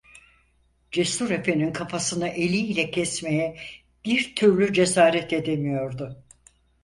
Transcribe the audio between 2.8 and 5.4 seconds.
kesmeye bir türlü cesaret